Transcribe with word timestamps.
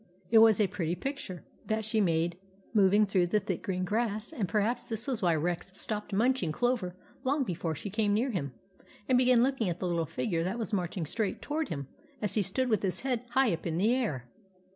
It 0.31 0.39
was 0.39 0.59
a 0.59 0.65
pretty 0.65 0.95
picture 0.95 1.43
that 1.67 1.85
she 1.85 2.01
made, 2.01 2.35
moving 2.73 3.05
through 3.05 3.27
the 3.27 3.39
thick 3.39 3.61
green 3.61 3.85
grass, 3.85 4.33
and 4.33 4.49
perhaps 4.49 4.83
this 4.83 5.05
was 5.05 5.21
why 5.21 5.35
Rex 5.35 5.77
stopped 5.79 6.11
munching 6.11 6.51
clover 6.51 6.95
long 7.23 7.43
before 7.43 7.75
she 7.75 7.91
came 7.91 8.11
near 8.15 8.31
him, 8.31 8.51
and 9.07 9.15
began 9.15 9.43
looking 9.43 9.69
at 9.69 9.77
the 9.79 9.85
little 9.85 10.07
figure 10.07 10.43
that 10.43 10.57
was 10.57 10.73
marching 10.73 11.05
straight 11.05 11.39
22 11.39 11.39
THE 11.39 11.61
ADVENTURES 11.61 11.71
OF 11.71 11.77
MABEL 11.77 11.89
toward 11.91 12.23
him 12.23 12.23
as 12.23 12.33
he 12.33 12.41
stood 12.41 12.69
with 12.69 12.81
his 12.81 13.01
head 13.01 13.21
high 13.37 13.53
up 13.53 13.67
in 13.67 13.77
the 13.77 13.93
air. 13.93 14.27